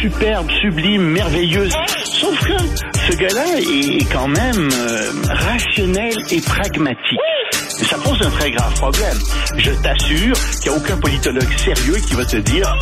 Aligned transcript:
Superbe, 0.00 0.50
sublime, 0.62 1.02
merveilleuse. 1.02 1.74
Sauf 2.04 2.40
que 2.40 2.56
ce 2.56 3.16
gars-là 3.18 3.44
est 3.58 4.10
quand 4.10 4.28
même 4.28 4.70
euh, 4.72 5.10
rationnel 5.28 6.14
et 6.30 6.40
pragmatique. 6.40 7.18
Ça 7.60 7.96
pose 7.98 8.22
un 8.26 8.30
très 8.30 8.50
grave 8.50 8.72
problème. 8.76 9.18
Je 9.58 9.70
t'assure 9.82 10.34
qu'il 10.62 10.70
n'y 10.70 10.78
a 10.78 10.80
aucun 10.80 10.96
politologue 10.96 11.52
sérieux 11.58 11.96
qui 11.96 12.14
va 12.14 12.24
te 12.24 12.36
dire 12.38 12.74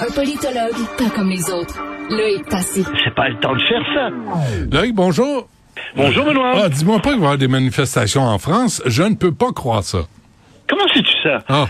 Un 0.00 0.12
politologue, 0.12 0.86
pas 0.98 1.08
comme 1.16 1.30
les 1.30 1.50
autres. 1.50 1.82
Loïc 2.10 2.46
Passy. 2.50 2.84
c'est 3.04 3.14
pas 3.14 3.30
le 3.30 3.40
temps 3.40 3.54
de 3.54 3.60
faire 3.60 3.82
ça. 3.94 4.10
Loïc, 4.70 4.94
bonjour. 4.94 5.48
Bonjour 5.96 6.26
Benoît. 6.26 6.52
Ah, 6.64 6.68
dis-moi 6.68 6.98
pas 7.00 7.12
qu'il 7.12 7.20
va 7.20 7.24
y 7.24 7.26
avoir 7.26 7.38
des 7.38 7.48
manifestations 7.48 8.22
en 8.22 8.38
France. 8.38 8.82
Je 8.84 9.02
ne 9.02 9.14
peux 9.14 9.32
pas 9.32 9.52
croire 9.52 9.82
ça. 9.82 10.00
Comment 10.68 10.88
sais-tu 10.92 11.22
ça? 11.22 11.38
Ah, 11.48 11.68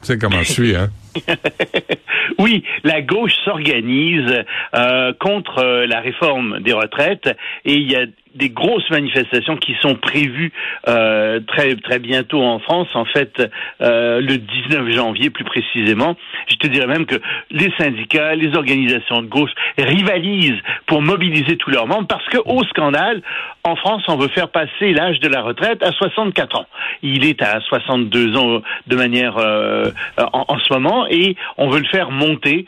tu 0.00 0.06
sais 0.06 0.18
comment 0.18 0.42
je 0.42 0.52
suis, 0.52 0.76
hein? 0.76 0.90
Oui, 2.38 2.64
la 2.82 3.02
gauche 3.02 3.34
s'organise 3.44 4.44
euh, 4.74 5.12
contre 5.18 5.58
euh, 5.58 5.86
la 5.86 6.00
réforme 6.00 6.60
des 6.60 6.72
retraites 6.72 7.28
et 7.64 7.74
il 7.74 7.90
y 7.90 7.96
a 7.96 8.06
des 8.34 8.50
grosses 8.50 8.88
manifestations 8.90 9.56
qui 9.56 9.74
sont 9.80 9.94
prévues 9.94 10.52
euh, 10.88 11.40
très 11.46 11.76
très 11.76 11.98
bientôt 11.98 12.42
en 12.42 12.58
France. 12.58 12.88
En 12.94 13.04
fait, 13.04 13.42
euh, 13.80 14.20
le 14.20 14.38
19 14.38 14.90
janvier 14.90 15.30
plus 15.30 15.44
précisément. 15.44 16.16
Je 16.48 16.56
te 16.56 16.66
dirais 16.66 16.86
même 16.86 17.06
que 17.06 17.16
les 17.50 17.72
syndicats, 17.78 18.34
les 18.34 18.54
organisations 18.56 19.22
de 19.22 19.26
gauche 19.26 19.52
rivalisent 19.78 20.60
pour 20.86 21.02
mobiliser 21.02 21.56
tous 21.56 21.70
leurs 21.70 21.86
membres 21.86 22.06
parce 22.06 22.26
que 22.28 22.38
au 22.44 22.64
scandale, 22.64 23.22
en 23.62 23.76
France, 23.76 24.02
on 24.08 24.16
veut 24.16 24.28
faire 24.28 24.48
passer 24.48 24.92
l'âge 24.92 25.20
de 25.20 25.28
la 25.28 25.42
retraite 25.42 25.82
à 25.82 25.92
64 25.92 26.58
ans. 26.58 26.66
Il 27.02 27.24
est 27.24 27.40
à 27.42 27.60
62 27.60 28.36
ans 28.36 28.62
de 28.86 28.96
manière 28.96 29.38
euh, 29.38 29.90
en, 30.18 30.44
en 30.48 30.58
ce 30.58 30.72
moment 30.72 31.06
et 31.08 31.36
on 31.56 31.68
veut 31.68 31.80
le 31.80 31.86
faire 31.86 32.10
monter 32.10 32.66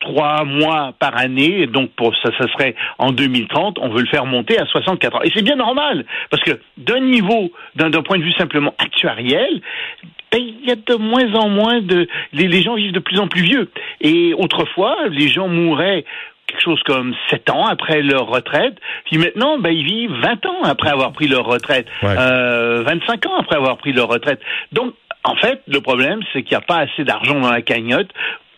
trois 0.00 0.44
mois 0.44 0.92
par 0.98 1.16
année, 1.16 1.66
donc 1.66 1.90
pour 1.92 2.14
ça, 2.16 2.30
ça 2.38 2.48
serait 2.52 2.74
en 2.98 3.12
2030, 3.12 3.78
on 3.80 3.90
veut 3.90 4.00
le 4.00 4.08
faire 4.08 4.26
monter 4.26 4.58
à 4.58 4.66
64 4.66 5.16
ans. 5.16 5.22
Et 5.22 5.30
c'est 5.34 5.42
bien 5.44 5.56
normal, 5.56 6.04
parce 6.30 6.42
que 6.42 6.58
d'un 6.78 7.00
niveau, 7.00 7.52
d'un 7.76 7.90
point 8.02 8.18
de 8.18 8.24
vue 8.24 8.32
simplement 8.32 8.74
actuariel, 8.78 9.60
ben, 10.32 10.40
il 10.40 10.66
y 10.66 10.70
a 10.70 10.76
de 10.76 10.94
moins 10.94 11.34
en 11.34 11.48
moins 11.48 11.80
de... 11.80 12.08
Les, 12.32 12.48
les 12.48 12.62
gens 12.62 12.74
vivent 12.76 12.92
de 12.92 13.00
plus 13.00 13.18
en 13.18 13.26
plus 13.28 13.42
vieux. 13.42 13.68
Et 14.00 14.32
autrefois, 14.34 14.96
les 15.10 15.28
gens 15.28 15.48
mouraient 15.48 16.04
quelque 16.46 16.62
chose 16.62 16.82
comme 16.84 17.14
7 17.30 17.50
ans 17.50 17.66
après 17.66 18.02
leur 18.02 18.26
retraite, 18.26 18.76
puis 19.04 19.18
maintenant, 19.18 19.58
ben, 19.58 19.70
ils 19.70 19.84
vivent 19.84 20.12
20 20.20 20.46
ans 20.46 20.62
après 20.64 20.90
avoir 20.90 21.12
pris 21.12 21.28
leur 21.28 21.44
retraite, 21.44 21.86
Ouais. 22.02 22.14
euh, 22.18 22.82
25 22.84 23.26
ans 23.26 23.36
après 23.38 23.56
avoir 23.56 23.76
pris 23.76 23.92
leur 23.92 24.08
retraite. 24.08 24.40
Donc, 24.72 24.94
en 25.24 25.36
fait, 25.36 25.60
le 25.68 25.80
problème, 25.80 26.20
c'est 26.32 26.42
qu'il 26.42 26.56
n'y 26.56 26.62
a 26.62 26.66
pas 26.66 26.78
assez 26.78 27.04
d'argent 27.04 27.38
dans 27.38 27.50
la 27.50 27.60
cagnotte 27.62 28.08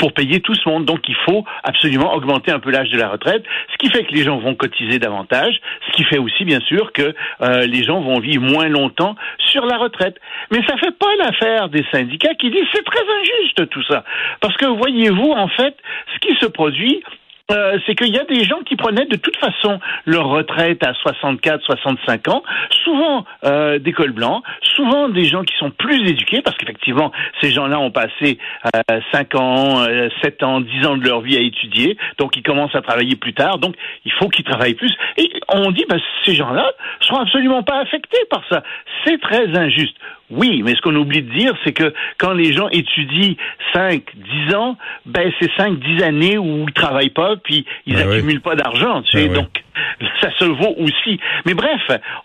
pour 0.02 0.12
payer 0.14 0.40
tout 0.40 0.56
ce 0.56 0.68
monde. 0.68 0.84
Donc, 0.84 1.08
il 1.08 1.14
faut 1.14 1.44
absolument 1.62 2.12
augmenter 2.12 2.50
un 2.50 2.58
peu 2.58 2.72
l'âge 2.72 2.90
de 2.90 2.98
la 2.98 3.08
retraite, 3.08 3.44
ce 3.70 3.76
qui 3.78 3.88
fait 3.88 4.02
que 4.02 4.12
les 4.12 4.24
gens 4.24 4.36
vont 4.38 4.56
cotiser 4.56 4.98
davantage, 4.98 5.60
ce 5.86 5.92
qui 5.92 6.02
fait 6.02 6.18
aussi, 6.18 6.44
bien 6.44 6.58
sûr, 6.58 6.92
que 6.92 7.14
euh, 7.40 7.66
les 7.66 7.84
gens 7.84 8.00
vont 8.00 8.18
vivre 8.18 8.42
moins 8.42 8.66
longtemps 8.66 9.14
sur 9.38 9.64
la 9.64 9.78
retraite. 9.78 10.18
Mais 10.50 10.58
ça 10.66 10.76
fait 10.78 10.90
pas 10.98 11.14
l'affaire 11.20 11.68
des 11.68 11.84
syndicats 11.92 12.34
qui 12.34 12.50
disent 12.50 12.66
c'est 12.74 12.84
très 12.84 13.04
injuste 13.20 13.70
tout 13.70 13.84
ça. 13.84 14.02
Parce 14.40 14.56
que, 14.56 14.66
voyez-vous, 14.66 15.30
en 15.30 15.46
fait, 15.46 15.76
ce 16.14 16.18
qui 16.18 16.36
se 16.40 16.46
produit, 16.46 17.04
euh, 17.52 17.78
c'est 17.86 17.94
qu'il 17.94 18.14
y 18.14 18.18
a 18.18 18.24
des 18.24 18.44
gens 18.44 18.60
qui 18.64 18.76
prenaient 18.76 19.06
de 19.06 19.16
toute 19.16 19.36
façon 19.36 19.78
leur 20.06 20.28
retraite 20.28 20.82
à 20.84 20.94
64, 20.94 21.62
65 21.62 22.28
ans, 22.28 22.42
souvent 22.84 23.24
euh, 23.44 23.78
des 23.78 23.92
cols 23.92 24.12
blancs, 24.12 24.42
souvent 24.76 25.08
des 25.08 25.24
gens 25.24 25.42
qui 25.42 25.56
sont 25.58 25.70
plus 25.70 26.08
éduqués, 26.08 26.42
parce 26.42 26.56
qu'effectivement, 26.56 27.12
ces 27.40 27.50
gens-là 27.50 27.78
ont 27.78 27.90
passé 27.90 28.38
euh, 28.74 29.00
5 29.12 29.34
ans, 29.34 29.82
euh, 29.82 30.08
7 30.22 30.42
ans, 30.42 30.60
10 30.60 30.86
ans 30.86 30.96
de 30.96 31.04
leur 31.04 31.20
vie 31.20 31.36
à 31.36 31.40
étudier, 31.40 31.96
donc 32.18 32.36
ils 32.36 32.42
commencent 32.42 32.74
à 32.74 32.82
travailler 32.82 33.16
plus 33.16 33.34
tard, 33.34 33.58
donc 33.58 33.74
il 34.04 34.12
faut 34.12 34.28
qu'ils 34.28 34.44
travaillent 34.44 34.74
plus. 34.74 34.94
Et 35.16 35.30
on 35.48 35.70
dit, 35.70 35.84
ben, 35.88 36.00
ces 36.24 36.34
gens-là 36.34 36.70
sont 37.00 37.16
absolument 37.16 37.62
pas 37.62 37.80
affectés 37.80 38.24
par 38.30 38.42
ça. 38.48 38.62
C'est 39.04 39.20
très 39.20 39.56
injuste. 39.56 39.96
Oui, 40.30 40.62
mais 40.64 40.74
ce 40.74 40.80
qu'on 40.80 40.94
oublie 40.96 41.22
de 41.22 41.30
dire, 41.32 41.54
c'est 41.64 41.72
que 41.72 41.92
quand 42.18 42.32
les 42.32 42.52
gens 42.52 42.68
étudient 42.70 43.34
5, 43.74 44.02
10 44.48 44.54
ans, 44.54 44.76
ben 45.04 45.30
c'est 45.40 45.50
5, 45.56 45.78
10 45.78 46.02
années 46.02 46.38
où 46.38 46.64
ils 46.66 46.72
travaillent 46.72 47.10
pas, 47.10 47.36
puis 47.36 47.66
ils 47.86 47.96
Ben 47.96 48.08
oui. 48.08 48.16
accumulent 48.16 48.40
pas 48.40 48.54
d'argent, 48.54 49.02
tu 49.02 49.10
sais. 49.18 49.28
Ben 49.28 49.34
oui. 49.34 49.40
Donc, 49.42 49.62
ça 50.20 50.30
se 50.38 50.44
vaut 50.44 50.74
aussi. 50.78 51.18
Mais 51.46 51.54
bref, 51.54 51.80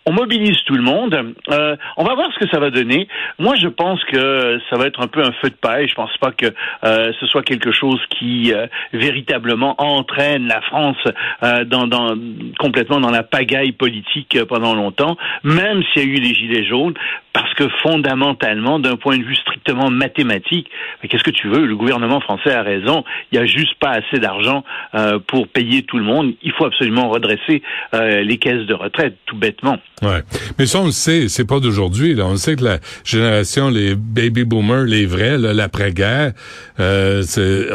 on 0.05 0.13
mobilise 0.13 0.57
tout 0.65 0.75
le 0.75 0.81
monde. 0.81 1.33
Euh, 1.49 1.75
on 1.97 2.03
va 2.03 2.13
voir 2.15 2.29
ce 2.33 2.39
que 2.43 2.49
ça 2.49 2.59
va 2.59 2.69
donner. 2.69 3.07
Moi, 3.39 3.55
je 3.55 3.67
pense 3.67 4.03
que 4.05 4.59
ça 4.69 4.77
va 4.77 4.85
être 4.87 5.01
un 5.01 5.07
peu 5.07 5.21
un 5.21 5.31
feu 5.41 5.49
de 5.49 5.55
paille. 5.55 5.87
Je 5.87 5.95
pense 5.95 6.15
pas 6.17 6.31
que 6.31 6.47
euh, 6.83 7.11
ce 7.19 7.25
soit 7.27 7.43
quelque 7.43 7.71
chose 7.71 7.99
qui 8.09 8.53
euh, 8.53 8.67
véritablement 8.93 9.75
entraîne 9.81 10.47
la 10.47 10.61
France 10.61 10.97
euh, 11.43 11.63
dans, 11.65 11.87
dans 11.87 12.15
complètement 12.59 12.99
dans 12.99 13.11
la 13.11 13.23
pagaille 13.23 13.71
politique 13.71 14.35
euh, 14.35 14.45
pendant 14.45 14.75
longtemps, 14.75 15.17
même 15.43 15.83
s'il 15.93 16.03
y 16.03 16.05
a 16.05 16.17
eu 16.17 16.21
les 16.21 16.33
gilets 16.33 16.65
jaunes, 16.65 16.93
parce 17.37 17.53
que 17.53 17.67
fondamentalement, 17.83 18.79
d'un 18.79 18.95
point 18.95 19.17
de 19.17 19.23
vue 19.23 19.35
strictement 19.35 19.91
mathématique, 19.91 20.67
qu'est-ce 21.07 21.23
que 21.23 21.29
tu 21.29 21.47
veux 21.49 21.65
Le 21.67 21.75
gouvernement 21.75 22.19
français 22.19 22.51
a 22.51 22.63
raison. 22.63 23.03
Il 23.31 23.37
n'y 23.37 23.43
a 23.43 23.45
juste 23.45 23.75
pas 23.79 23.91
assez 23.91 24.19
d'argent 24.19 24.63
euh, 24.95 25.19
pour 25.19 25.47
payer 25.47 25.83
tout 25.83 25.97
le 25.97 26.03
monde. 26.03 26.33
Il 26.41 26.51
faut 26.53 26.65
absolument 26.65 27.09
redresser 27.09 27.61
euh, 27.93 28.23
les 28.23 28.37
caisses 28.39 28.65
de 28.65 28.73
retraite, 28.73 29.17
tout 29.27 29.35
bêtement. 29.37 29.77
Ouais. 30.01 30.21
Mais 30.57 30.65
ça, 30.65 30.79
on 30.79 30.85
le 30.85 30.91
sait, 30.91 31.27
c'est 31.27 31.45
pas 31.47 31.59
d'aujourd'hui. 31.59 32.15
Là. 32.15 32.25
On 32.25 32.35
sait 32.37 32.55
que 32.55 32.63
la 32.63 32.79
génération, 33.03 33.69
les 33.69 33.93
baby 33.95 34.43
boomers, 34.43 34.85
les 34.85 35.05
vrais, 35.05 35.37
là, 35.37 35.53
l'après-guerre, 35.53 36.31
euh, 36.79 37.23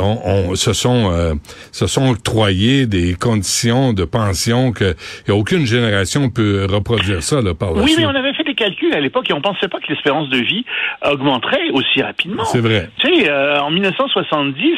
on, 0.01 0.19
on- 0.51 0.55
se 0.57 0.73
sont 0.73 1.11
euh, 1.13 1.35
se 1.73 1.87
sont 1.87 2.11
octroyés 2.11 2.87
des 2.87 3.15
conditions 3.15 3.93
de 3.93 4.05
pension 4.05 4.73
que 4.73 4.95
y 5.27 5.31
a 5.31 5.35
aucune 5.35 5.67
génération 5.67 6.31
peut 6.31 6.67
reproduire 6.71 7.23
ça 7.23 7.41
là, 7.41 7.55
par 7.55 7.73
la 7.73 7.83
Oui, 7.83 7.89
suite. 7.93 7.99
mais 8.01 8.07
on 8.07 8.15
avait 8.15 8.35
fait 8.35 8.42
des 8.53 8.55
calculs 8.55 8.95
à 8.95 9.01
l'époque 9.01 9.31
et 9.31 9.33
on 9.33 9.41
pensait 9.41 9.69
pas 9.69 9.79
que 9.81 9.89
l'espérance 9.89 10.29
de 10.29 10.39
vie 10.39 10.65
augmenterait 11.05 11.71
aussi 11.73 12.03
rapidement. 12.03 12.45
C'est 12.45 12.61
vrai. 12.61 12.91
Tu 12.99 13.15
sais, 13.15 13.31
euh, 13.31 13.61
en 13.61 13.71
1970, 13.71 14.77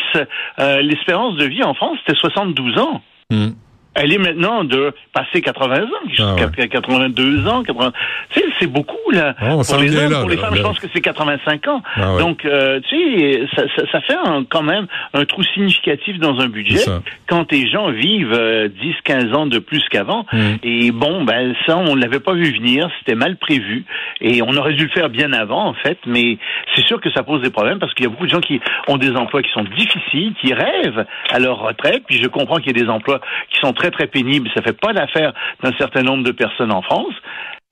euh, 0.58 0.80
l'espérance 0.82 1.36
de 1.36 1.44
vie 1.44 1.62
en 1.62 1.74
France, 1.74 1.98
c'était 2.06 2.18
72 2.18 2.78
ans. 2.78 3.02
Hmm. 3.30 3.50
Elle 3.94 4.12
est 4.12 4.18
maintenant 4.18 4.64
de 4.64 4.92
passer 5.12 5.40
80 5.40 5.82
ans, 5.82 5.86
Ah 6.18 6.36
jusqu'à 6.46 6.66
82 6.68 7.46
ans. 7.46 7.62
80... 7.62 7.92
Tu 8.30 8.40
sais, 8.40 8.46
c'est 8.58 8.66
beaucoup, 8.66 9.10
là. 9.12 9.34
Ah, 9.38 9.56
pour 9.66 9.78
les 9.78 9.96
hommes, 9.96 10.10
là, 10.12 10.20
pour 10.20 10.28
les 10.30 10.36
là, 10.36 10.42
femmes, 10.42 10.54
là. 10.54 10.58
je 10.58 10.62
pense 10.62 10.78
que 10.80 10.86
c'est 10.92 11.00
85 11.00 11.68
ans. 11.68 11.82
Ah 11.96 12.14
ouais. 12.14 12.18
Donc, 12.20 12.44
euh, 12.44 12.80
tu 12.88 12.96
sais, 12.96 13.46
ça, 13.54 13.62
ça, 13.76 13.82
ça 13.92 14.00
fait 14.00 14.16
un- 14.24 14.44
quand 14.44 14.62
même 14.62 14.86
un 15.12 15.24
trou 15.24 15.42
significatif 15.42 16.18
dans 16.18 16.38
un 16.40 16.48
budget 16.48 16.84
quand 17.26 17.50
les 17.52 17.68
gens 17.68 17.90
vivent 17.90 18.32
euh, 18.32 18.68
10, 18.68 18.94
15 19.04 19.32
ans 19.34 19.46
de 19.46 19.58
plus 19.58 19.82
qu'avant. 19.90 20.26
Mm. 20.32 20.38
Et 20.62 20.90
bon, 20.90 21.24
ben 21.24 21.54
ça, 21.66 21.76
on 21.76 21.94
l'avait 21.94 22.20
pas 22.20 22.32
vu 22.34 22.52
venir, 22.56 22.88
c'était 22.98 23.14
mal 23.14 23.36
prévu. 23.36 23.84
Et 24.20 24.42
on 24.42 24.56
aurait 24.56 24.74
dû 24.74 24.84
le 24.84 24.90
faire 24.90 25.08
bien 25.08 25.32
avant, 25.32 25.66
en 25.68 25.74
fait. 25.74 25.98
Mais 26.06 26.38
c'est 26.74 26.84
sûr 26.84 27.00
que 27.00 27.10
ça 27.12 27.22
pose 27.22 27.42
des 27.42 27.50
problèmes 27.50 27.78
parce 27.78 27.94
qu'il 27.94 28.04
y 28.04 28.08
a 28.08 28.10
beaucoup 28.10 28.26
de 28.26 28.30
gens 28.32 28.40
qui 28.40 28.60
ont 28.88 28.96
des 28.96 29.12
emplois 29.12 29.42
qui 29.42 29.50
sont 29.52 29.64
difficiles, 29.64 30.34
qui 30.40 30.52
rêvent 30.52 31.04
à 31.30 31.38
leur 31.38 31.58
retraite. 31.60 32.02
Puis 32.06 32.20
je 32.22 32.26
comprends 32.28 32.56
qu'il 32.56 32.76
y 32.76 32.80
a 32.80 32.84
des 32.84 32.90
emplois 32.90 33.20
qui 33.50 33.60
sont 33.60 33.72
très, 33.72 33.83
très 33.90 34.06
pénibles. 34.06 34.48
Ça 34.54 34.62
fait 34.62 34.78
pas 34.78 34.92
l'affaire 34.92 35.32
d'un 35.62 35.72
certain 35.78 36.02
nombre 36.02 36.24
de 36.24 36.32
personnes 36.32 36.72
en 36.72 36.82
France. 36.82 37.14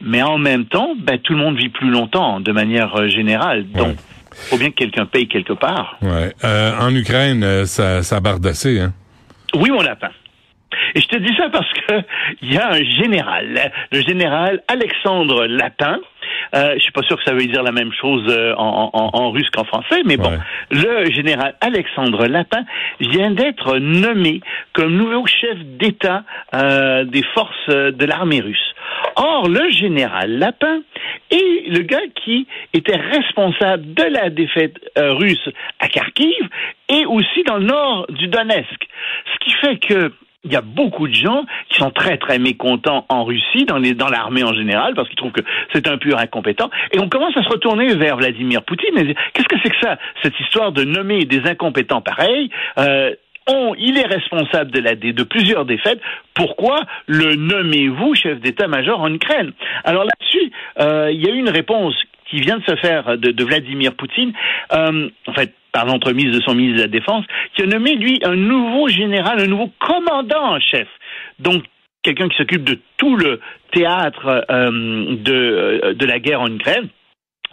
Mais 0.04 0.22
en 0.22 0.38
même 0.38 0.64
temps, 0.66 0.94
ben, 0.98 1.18
tout 1.18 1.32
le 1.32 1.38
monde 1.38 1.56
vit 1.56 1.68
plus 1.68 1.90
longtemps, 1.90 2.40
de 2.40 2.50
manière 2.52 2.94
euh, 2.96 3.08
générale. 3.08 3.64
Donc, 3.70 3.88
Ouais. 3.88 3.94
faut 4.50 4.56
bien 4.58 4.70
que 4.70 4.74
quelqu'un 4.76 5.06
paye 5.06 5.28
quelque 5.28 5.52
part. 5.52 5.96
Ouais. 6.02 6.32
Euh, 6.44 6.72
en 6.80 6.92
Ukraine, 6.94 7.44
euh, 7.44 7.64
ça, 7.66 8.02
ça 8.02 8.18
bardassé, 8.20 8.80
hein. 8.80 8.92
Oui, 9.54 9.70
mon 9.70 9.82
lapin. 9.82 10.08
Et 10.94 11.00
je 11.00 11.06
te 11.06 11.16
dis 11.18 11.34
ça 11.36 11.50
parce 11.50 11.70
que 11.72 12.00
il 12.42 12.52
y 12.52 12.58
a 12.58 12.70
un 12.72 12.82
général, 12.82 13.70
le 13.92 14.00
général 14.00 14.62
Alexandre 14.68 15.46
Lapin. 15.46 15.98
Euh, 16.54 16.74
je 16.76 16.80
suis 16.80 16.92
pas 16.92 17.02
sûr 17.02 17.16
que 17.16 17.24
ça 17.24 17.32
veut 17.32 17.46
dire 17.46 17.62
la 17.62 17.72
même 17.72 17.92
chose 17.92 18.24
euh, 18.28 18.54
en, 18.56 18.90
en- 18.92 19.10
en 19.14 19.30
russe 19.30 19.48
qu'en 19.50 19.64
français, 19.64 20.02
mais 20.04 20.16
bon, 20.16 20.30
Ouais. 20.30 20.38
le 20.70 21.10
général 21.10 21.54
Alexandre 21.60 22.26
Lapin 22.26 22.64
vient 23.00 23.30
d'être 23.30 23.78
nommé 23.78 24.40
comme 24.74 24.94
nouveau 24.96 25.26
chef 25.26 25.58
d'État 25.58 26.24
euh, 26.54 27.04
des 27.04 27.22
forces 27.34 27.68
euh, 27.70 27.90
de 27.90 28.04
l'armée 28.04 28.40
russe. 28.40 28.74
Or, 29.16 29.48
le 29.48 29.70
général 29.70 30.38
Lapin 30.38 30.80
est 31.30 31.68
le 31.68 31.80
gars 31.80 32.06
qui 32.24 32.46
était 32.74 32.96
responsable 32.96 33.94
de 33.94 34.02
la 34.04 34.28
défaite 34.30 34.76
euh, 34.98 35.14
russe 35.14 35.48
à 35.80 35.88
Kharkiv 35.88 36.48
et 36.88 37.06
aussi 37.06 37.42
dans 37.46 37.56
le 37.56 37.64
nord 37.64 38.06
du 38.10 38.26
Donetsk. 38.28 38.88
Ce 39.32 39.38
qui 39.44 39.52
fait 39.54 39.76
que 39.78 40.12
il 40.44 40.52
y 40.52 40.56
a 40.56 40.60
beaucoup 40.60 41.06
de 41.06 41.14
gens 41.14 41.44
qui 41.68 41.78
sont 41.78 41.90
très 41.90 42.18
très 42.18 42.38
mécontents 42.38 43.06
en 43.08 43.24
Russie, 43.24 43.64
dans 43.64 43.78
les 43.78 43.94
dans 43.94 44.08
l'armée 44.08 44.42
en 44.42 44.54
général, 44.54 44.94
parce 44.94 45.08
qu'ils 45.08 45.16
trouvent 45.16 45.32
que 45.32 45.44
c'est 45.72 45.88
un 45.88 45.98
pur 45.98 46.18
incompétent. 46.18 46.70
Et 46.92 46.98
on 46.98 47.08
commence 47.08 47.36
à 47.36 47.42
se 47.42 47.48
retourner 47.48 47.94
vers 47.94 48.16
Vladimir 48.16 48.62
Poutine 48.62 48.98
et 48.98 49.04
dire 49.04 49.16
qu'est-ce 49.34 49.48
que 49.48 49.56
c'est 49.62 49.70
que 49.70 49.80
ça, 49.80 49.98
cette 50.22 50.38
histoire 50.40 50.72
de 50.72 50.84
nommer 50.84 51.24
des 51.24 51.48
incompétents 51.48 52.00
pareils 52.00 52.50
euh, 52.78 53.14
on, 53.48 53.74
il 53.76 53.98
est 53.98 54.06
responsable 54.06 54.70
de, 54.70 54.80
la, 54.80 54.94
de 54.94 55.22
plusieurs 55.24 55.64
défaites. 55.64 56.00
Pourquoi 56.34 56.82
le 57.06 57.34
nommez-vous 57.34 58.14
chef 58.14 58.40
d'état-major 58.40 59.00
en 59.00 59.12
Ukraine? 59.12 59.52
Alors 59.84 60.04
là-dessus, 60.04 60.52
euh, 60.78 61.10
il 61.12 61.20
y 61.20 61.28
a 61.28 61.32
eu 61.32 61.38
une 61.38 61.50
réponse 61.50 61.94
qui 62.30 62.40
vient 62.40 62.58
de 62.58 62.64
se 62.64 62.76
faire 62.76 63.18
de, 63.18 63.30
de 63.32 63.44
Vladimir 63.44 63.94
Poutine, 63.94 64.32
euh, 64.72 65.10
en 65.26 65.32
fait, 65.32 65.54
par 65.72 65.86
l'entremise 65.86 66.30
de 66.30 66.40
son 66.42 66.54
ministre 66.54 66.78
de 66.78 66.82
la 66.82 66.88
Défense, 66.88 67.24
qui 67.54 67.62
a 67.62 67.66
nommé, 67.66 67.94
lui, 67.94 68.20
un 68.24 68.36
nouveau 68.36 68.88
général, 68.88 69.40
un 69.40 69.46
nouveau 69.46 69.70
commandant 69.78 70.54
en 70.54 70.60
chef. 70.60 70.88
Donc, 71.38 71.64
quelqu'un 72.02 72.28
qui 72.28 72.36
s'occupe 72.36 72.64
de 72.64 72.78
tout 72.96 73.16
le 73.16 73.40
théâtre 73.72 74.44
euh, 74.50 75.16
de, 75.16 75.32
euh, 75.32 75.94
de 75.94 76.06
la 76.06 76.18
guerre 76.18 76.42
en 76.42 76.52
Ukraine. 76.52 76.88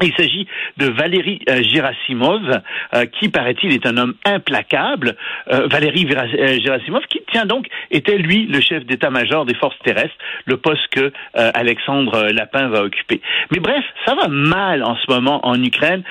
Il 0.01 0.13
s'agit 0.15 0.47
de 0.77 0.87
Valérie 0.87 1.41
euh, 1.49 1.61
Gerasimov, 1.61 2.61
euh, 2.93 3.05
qui, 3.05 3.27
paraît-il, 3.27 3.73
est 3.73 3.85
un 3.85 3.97
homme 3.97 4.15
implacable. 4.25 5.17
Euh, 5.51 5.67
Valérie 5.67 6.07
euh, 6.09 6.57
Gerasimov, 6.63 7.03
qui, 7.09 7.21
tient 7.31 7.45
donc, 7.45 7.67
était, 7.91 8.17
lui, 8.17 8.45
le 8.45 8.61
chef 8.61 8.85
d'état-major 8.85 9.45
des 9.45 9.55
forces 9.55 9.77
terrestres, 9.83 10.15
le 10.45 10.57
poste 10.57 10.87
que 10.91 11.01
euh, 11.01 11.51
Alexandre 11.53 12.31
Lapin 12.31 12.69
va 12.69 12.83
occuper. 12.83 13.19
Mais 13.51 13.59
bref, 13.59 13.83
ça 14.05 14.15
va 14.15 14.29
mal 14.29 14.83
en 14.83 14.95
ce 14.95 15.11
moment 15.11 15.45
en 15.45 15.61
Ukraine. 15.61 16.03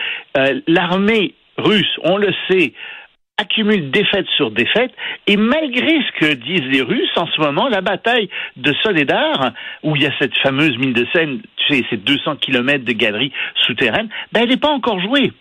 L'armée 0.66 1.34
russe, 1.58 1.98
on 2.02 2.16
le 2.16 2.32
sait, 2.48 2.72
accumule 3.38 3.90
défaite 3.90 4.26
sur 4.36 4.50
défaite, 4.50 4.92
et 5.26 5.36
malgré 5.36 5.88
ce 5.88 6.18
que 6.18 6.34
disent 6.34 6.70
les 6.72 6.82
Russes 6.82 7.16
en 7.16 7.26
ce 7.26 7.40
moment, 7.40 7.68
la 7.68 7.80
bataille 7.80 8.28
de 8.56 8.72
Soledar, 8.82 9.52
où 9.84 9.94
il 9.94 10.02
y 10.02 10.06
a 10.06 10.12
cette 10.18 10.36
fameuse 10.38 10.76
mine 10.76 10.92
de 10.92 11.06
Seine, 11.12 11.40
tu 11.56 11.74
sais, 11.74 11.84
ces 11.88 11.96
200 11.96 12.36
kilomètres 12.36 12.84
de 12.84 12.92
galeries 12.92 13.32
souterraines, 13.66 14.08
ben 14.32 14.42
elle 14.42 14.50
n'est 14.50 14.56
pas 14.56 14.72
encore 14.72 15.00
jouée. 15.00 15.32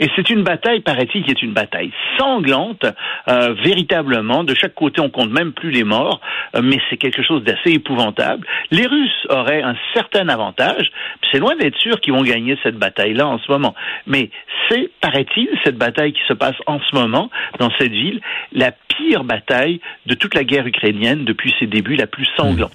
Et 0.00 0.08
c'est 0.16 0.30
une 0.30 0.42
bataille, 0.42 0.80
paraît-il, 0.80 1.24
qui 1.24 1.30
est 1.30 1.42
une 1.42 1.52
bataille 1.52 1.92
sanglante, 2.18 2.84
euh, 3.28 3.54
véritablement. 3.62 4.44
De 4.44 4.54
chaque 4.54 4.74
côté, 4.74 5.00
on 5.00 5.10
compte 5.10 5.30
même 5.30 5.52
plus 5.52 5.70
les 5.70 5.84
morts, 5.84 6.20
euh, 6.54 6.60
mais 6.62 6.78
c'est 6.88 6.96
quelque 6.96 7.22
chose 7.22 7.42
d'assez 7.44 7.72
épouvantable. 7.72 8.46
Les 8.70 8.86
Russes 8.86 9.26
auraient 9.28 9.62
un 9.62 9.76
certain 9.94 10.28
avantage. 10.28 10.90
C'est 11.30 11.38
loin 11.38 11.56
d'être 11.56 11.76
sûr 11.78 12.00
qu'ils 12.00 12.12
vont 12.12 12.22
gagner 12.22 12.58
cette 12.62 12.76
bataille-là 12.76 13.26
en 13.26 13.38
ce 13.38 13.50
moment. 13.50 13.74
Mais 14.06 14.30
c'est, 14.68 14.90
paraît-il, 15.00 15.48
cette 15.64 15.76
bataille 15.76 16.12
qui 16.12 16.22
se 16.28 16.32
passe 16.32 16.56
en 16.66 16.78
ce 16.80 16.94
moment 16.94 17.30
dans 17.58 17.70
cette 17.78 17.92
ville, 17.92 18.20
la 18.52 18.72
pire 18.72 19.24
bataille 19.24 19.80
de 20.06 20.14
toute 20.14 20.34
la 20.34 20.44
guerre 20.44 20.66
ukrainienne 20.66 21.24
depuis 21.24 21.54
ses 21.58 21.66
débuts, 21.66 21.96
la 21.96 22.06
plus 22.06 22.26
sanglante. 22.36 22.72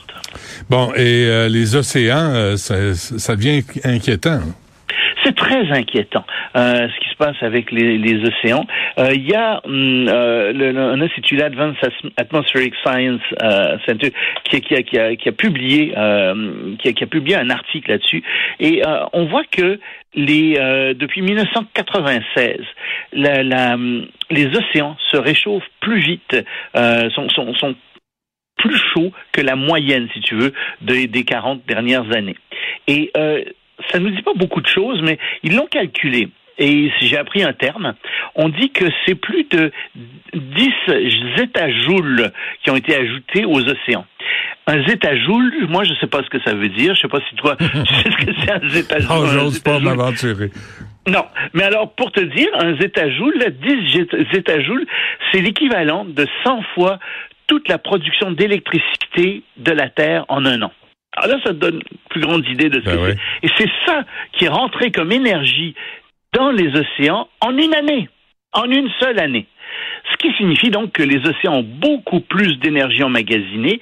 Bon, 0.70 0.94
et 0.96 1.26
euh, 1.26 1.50
les 1.50 1.76
océans, 1.76 2.34
euh, 2.34 2.56
ça, 2.56 2.94
ça 2.94 3.36
devient 3.36 3.64
inquiétant. 3.84 4.40
C'est 5.24 5.36
très 5.36 5.72
inquiétant 5.72 6.26
euh, 6.56 6.88
ce 6.88 7.00
qui 7.00 7.10
se 7.10 7.16
passe 7.16 7.36
avec 7.42 7.72
les, 7.72 7.98
les 7.98 8.24
océans. 8.28 8.66
Euh, 8.98 9.12
il 9.14 9.30
y 9.30 9.36
a 9.36 9.62
hum, 9.66 10.08
euh, 10.08 10.52
le, 10.54 10.78
un 10.78 11.02
institut 11.02 11.36
l'Advanced 11.36 11.92
Atmospheric 12.18 12.74
Science 12.84 13.22
euh, 13.42 13.78
Center 13.86 14.12
qui, 14.44 14.62
qui, 14.62 14.76
a, 14.76 14.84
qui, 14.84 15.00
a, 15.00 15.16
qui 15.16 15.30
a 15.30 15.32
publié 15.32 15.94
euh, 15.98 16.76
qui 16.80 16.90
a, 16.90 16.94
qui, 16.94 17.04
a, 17.04 17.08
publié 17.08 17.36
un 17.36 17.50
article 17.50 17.92
là-dessus 17.92 18.24
et 18.60 18.82
on 19.14 19.26
voit 19.26 19.44
que 19.46 19.80
les 20.14 20.54
depuis 20.96 21.22
1996 21.22 22.58
la, 23.14 23.44
la, 23.44 23.74
hum, 23.76 24.08
les 24.30 24.48
océans 24.48 24.98
se 25.10 25.18
réchauffent 25.18 25.70
plus 25.80 26.00
vite 26.00 26.36
sont, 26.76 27.30
sont, 27.30 27.54
sont 27.56 27.76
plus 28.62 28.78
chauds 28.94 29.12
que 29.32 29.42
la 29.42 29.56
moyenne, 29.56 30.08
si 30.14 30.22
tu 30.22 30.36
veux, 30.36 30.54
des, 30.82 31.08
des 31.08 31.24
40 31.24 31.66
dernières 31.66 32.16
années. 32.16 32.38
Et 32.88 33.12
euh, 33.18 33.44
ça 33.90 34.00
ne 34.00 34.06
nous 34.06 34.16
dit 34.16 34.22
pas 34.22 34.34
beaucoup 34.36 34.62
de 34.62 34.68
choses, 34.68 35.02
mais 35.02 35.18
ils 35.44 35.56
l'ont 35.56 35.68
calculé. 35.68 36.30
Et 36.58 36.92
j'ai 37.02 37.18
appris 37.18 37.44
un 37.44 37.54
terme. 37.54 37.96
On 38.36 38.50
dit 38.50 38.70
que 38.70 38.86
c'est 39.06 39.16
plus 39.16 39.46
de 39.46 39.72
10 40.34 40.70
zétajoules 41.38 42.32
qui 42.64 42.70
ont 42.70 42.76
été 42.76 42.96
ajoutés 42.96 43.46
aux 43.46 43.62
océans. 43.62 44.06
Un 44.68 44.86
zétajoule, 44.86 45.68
moi 45.70 45.84
je 45.84 45.92
ne 45.92 45.96
sais 45.96 46.08
pas 46.08 46.22
ce 46.24 46.30
que 46.30 46.40
ça 46.44 46.54
veut 46.54 46.70
dire. 46.70 46.94
Je 46.94 47.00
ne 47.00 47.02
sais 47.02 47.08
pas 47.08 47.20
si 47.28 47.36
toi 47.36 47.56
tu 47.60 47.96
sais 47.96 48.12
ce 48.12 48.26
que 48.26 48.34
c'est 48.42 48.52
un 48.52 48.70
zétajoule. 48.70 49.10
Non, 49.10 49.26
j'ose 49.26 49.60
pas 49.60 49.80
m'aventurer. 49.80 50.52
Non, 51.08 51.26
mais 51.54 51.64
alors 51.64 51.94
pour 51.94 52.12
te 52.12 52.20
dire, 52.20 52.50
un 52.54 52.78
zétajoule, 52.80 53.44
10 53.50 54.08
zétajoules, 54.32 54.86
c'est 55.32 55.42
l'équivalent 55.42 56.06
de 56.06 56.28
100 56.44 56.62
fois 56.76 57.00
toute 57.48 57.68
la 57.70 57.80
production 57.80 58.32
d'électricité 58.32 59.44
de 59.58 59.72
la 59.72 59.90
Terre 59.90 60.26
en 60.30 60.46
un 60.46 60.62
an. 60.62 60.72
Alors 61.22 61.38
là, 61.38 61.44
ça 61.44 61.54
te 61.54 61.60
donne 61.60 61.76
une 61.76 61.98
plus 62.10 62.22
grande 62.22 62.48
idée 62.48 62.70
de 62.70 62.80
ce 62.82 62.86
ben 62.86 62.96
que 62.96 63.02
ouais. 63.02 63.16
c'est. 63.42 63.48
Et 63.48 63.52
c'est 63.58 63.70
ça 63.86 64.04
qui 64.34 64.46
est 64.46 64.50
rentré 64.50 64.92
comme 64.92 65.12
énergie 65.12 65.76
dans 66.34 66.52
les 66.52 66.70
océans 66.76 67.28
en 67.42 67.58
une 67.58 67.74
année, 67.74 68.10
en 68.54 68.66
une 68.66 68.90
seule 69.00 69.20
année. 69.20 69.48
Ce 70.22 70.28
qui 70.28 70.38
signifie 70.38 70.70
donc 70.70 70.92
que 70.92 71.02
les 71.02 71.18
océans 71.28 71.60
ont 71.60 71.64
beaucoup 71.64 72.20
plus 72.20 72.60
d'énergie 72.60 73.02
emmagasinée 73.02 73.80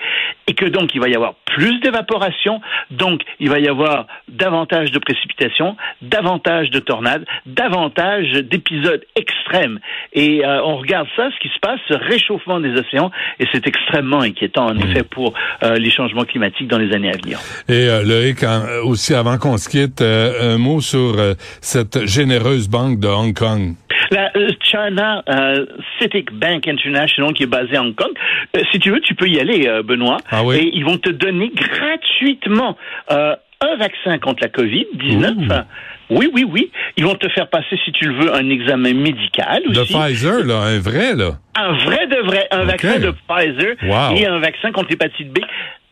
et 0.48 0.54
que 0.54 0.66
donc 0.66 0.96
il 0.96 1.02
va 1.02 1.10
y 1.10 1.16
avoir 1.16 1.34
plus 1.46 1.80
d'évaporation, 1.82 2.62
donc 2.92 3.22
il 3.40 3.50
va 3.50 3.60
y 3.60 3.68
avoir 3.68 4.08
davantage 4.30 4.92
de 4.92 5.00
précipitations, 5.00 5.76
davantage 6.02 6.70
de 6.70 6.80
tornades, 6.80 7.26
davantage 7.46 8.32
d'épisodes 8.44 9.04
extrêmes. 9.16 9.80
Et 10.14 10.46
euh, 10.46 10.64
on 10.64 10.78
regarde 10.78 11.08
ça, 11.18 11.30
ce 11.36 11.40
qui 11.42 11.54
se 11.54 11.60
passe, 11.60 11.80
ce 11.90 11.96
réchauffement 11.96 12.60
des 12.62 12.72
océans, 12.74 13.12
et 13.40 13.46
c'est 13.52 13.68
extrêmement 13.68 14.22
inquiétant 14.22 14.68
en 14.68 14.76
mmh. 14.76 14.84
effet 14.84 15.04
pour 15.04 15.34
euh, 15.64 15.76
les 15.76 15.92
changements 15.92 16.26
climatiques 16.26 16.68
dans 16.68 16.78
les 16.78 16.94
années 16.96 17.12
à 17.12 17.18
venir. 17.18 17.40
Et 17.68 17.90
euh, 17.90 18.04
Loïc, 18.04 18.46
aussi 18.84 19.14
avant 19.14 19.38
qu'on 19.38 19.58
se 19.58 19.68
quitte, 19.68 20.02
un 20.02 20.58
mot 20.58 20.80
sur 20.80 21.16
cette 21.62 22.06
généreuse 22.06 22.70
banque 22.70 23.00
de 23.00 23.08
Hong 23.08 23.34
Kong. 23.34 23.76
La 24.12 24.32
China 24.62 25.24
euh, 25.30 25.66
Citic 26.00 26.32
Bank 26.32 26.68
International 26.68 27.34
qui 27.34 27.44
est 27.44 27.48
basée 27.48 27.76
à 27.76 27.82
Hong 27.82 27.96
Kong. 27.96 28.12
Euh, 28.56 28.62
si 28.72 28.80
tu 28.80 28.92
veux, 28.92 29.02
tu 29.02 29.16
peux 29.16 29.28
y 29.28 29.40
aller, 29.40 29.68
euh, 29.68 29.84
Benoît. 29.84 30.18
Ah 30.32 30.44
oui? 30.44 30.58
Et 30.58 30.72
ils 30.76 30.86
vont 30.86 30.98
te 30.98 31.10
donner 31.10 31.52
gratuitement 31.54 32.78
un 33.10 33.76
vaccin 33.76 34.18
contre 34.20 34.44
la 34.44 34.50
COVID-19. 34.50 35.64
Oui, 36.10 36.30
oui, 36.34 36.44
oui. 36.50 36.72
Ils 36.98 37.06
vont 37.06 37.16
te 37.16 37.30
faire 37.30 37.50
passer, 37.50 37.78
si 37.86 37.92
tu 37.92 38.06
le 38.06 38.16
veux, 38.16 38.34
un 38.34 38.50
examen 38.50 38.94
médical 38.94 39.62
aussi. 39.68 39.94
De 39.94 40.00
Pfizer, 40.00 40.44
là, 40.44 40.62
un 40.62 40.80
vrai, 40.80 41.16
là. 41.16 41.38
Un 41.56 41.74
vrai 41.74 42.08
de 42.08 42.26
vrai, 42.26 42.48
un 42.52 42.62
okay. 42.62 42.72
vaccin 42.72 43.00
de 43.00 43.12
Pfizer 43.12 43.76
wow. 43.84 44.18
et 44.18 44.26
un 44.26 44.40
vaccin 44.40 44.72
contre 44.72 44.90
l'hépatite 44.90 45.32
B. 45.32 45.40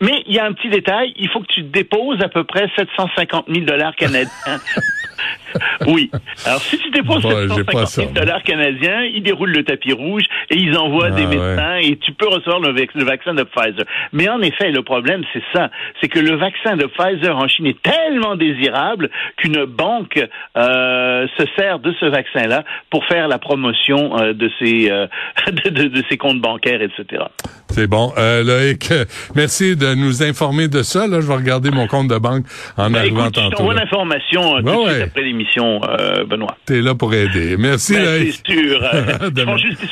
Mais 0.01 0.23
il 0.27 0.35
y 0.35 0.39
a 0.39 0.45
un 0.45 0.53
petit 0.53 0.69
détail, 0.69 1.13
il 1.17 1.27
faut 1.29 1.39
que 1.39 1.47
tu 1.47 1.63
déposes 1.63 2.21
à 2.21 2.29
peu 2.29 2.43
près 2.43 2.69
750 2.75 3.45
000 3.47 3.65
dollars 3.65 3.95
canadiens. 3.95 4.29
oui. 5.87 6.11
Alors, 6.45 6.61
si 6.61 6.77
tu 6.77 6.89
déposes 6.91 7.21
bon, 7.21 7.31
750 7.31 7.87
000 7.87 8.11
dollars 8.11 8.43
canadiens, 8.43 9.03
ils 9.03 9.23
déroulent 9.23 9.51
le 9.51 9.63
tapis 9.63 9.93
rouge 9.93 10.23
et 10.49 10.55
ils 10.55 10.77
envoient 10.77 11.07
ah, 11.07 11.11
des 11.11 11.25
médecins 11.25 11.75
ouais. 11.75 11.87
et 11.87 11.97
tu 11.97 12.11
peux 12.13 12.27
recevoir 12.27 12.59
le, 12.59 12.71
le, 12.71 13.03
vaccin 13.03 13.33
de 13.33 13.43
Pfizer. 13.43 13.85
Mais 14.13 14.29
en 14.29 14.41
effet, 14.41 14.71
le 14.71 14.83
problème, 14.83 15.23
c'est 15.33 15.43
ça. 15.53 15.69
C'est 15.99 16.09
que 16.09 16.19
le 16.19 16.35
vaccin 16.35 16.75
de 16.75 16.85
Pfizer 16.85 17.35
en 17.35 17.47
Chine 17.47 17.67
est 17.67 17.81
tellement 17.81 18.35
désirable 18.35 19.09
qu'une 19.37 19.65
banque 19.65 20.19
euh, 20.57 21.27
se 21.37 21.43
sert 21.57 21.79
de 21.79 21.93
ce 21.99 22.05
vaccin-là 22.05 22.63
pour 22.89 23.05
faire 23.05 23.27
la 23.27 23.39
promotion 23.39 24.17
euh, 24.19 24.33
de, 24.33 24.49
ses, 24.59 24.91
euh, 24.91 25.07
de, 25.47 25.69
de, 25.69 25.87
de, 25.87 26.03
ses 26.09 26.17
comptes 26.17 26.41
bancaires, 26.41 26.81
etc. 26.81 27.23
C'est 27.69 27.87
bon. 27.87 28.13
Loïc, 28.17 28.91
merci 29.35 29.75
de 29.75 29.86
nous 29.95 30.23
informer 30.23 30.67
de 30.67 30.83
ça. 30.83 31.07
Là, 31.07 31.21
je 31.21 31.27
vais 31.27 31.35
regarder 31.35 31.71
mon 31.71 31.87
compte 31.87 32.07
de 32.07 32.17
banque 32.17 32.45
en 32.77 32.89
ben, 32.89 32.99
arrivant 32.99 33.21
écoute, 33.21 33.35
tantôt. 33.35 33.51
Je 33.51 33.55
t'envoie 33.57 33.73
l'information 33.73 34.53
ouais, 34.55 34.61
tout 34.61 34.69
de 34.69 34.75
ouais. 34.75 34.93
suite 34.93 35.03
après 35.03 35.21
l'émission, 35.21 35.81
euh, 35.83 36.23
Benoît. 36.25 36.57
T'es 36.65 36.81
là 36.81 36.95
pour 36.95 37.13
aider. 37.13 37.55
Merci, 37.57 37.93
ben. 37.93 38.25
C'est 38.25 38.53
sûr. 38.53 38.83
Euh, 38.83 39.29
ils 39.35 39.43
font 39.43 39.57
juste 39.57 39.81
10 39.81 39.87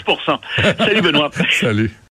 Salut, 0.78 1.02
Benoît. 1.02 1.30
Salut. 1.50 1.92